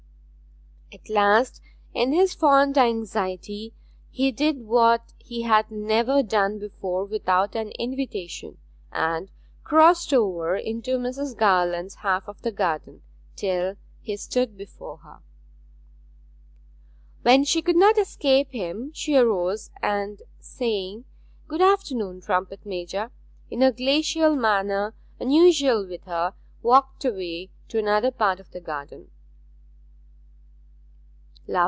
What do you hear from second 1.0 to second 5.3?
last, in his fond anxiety, he did what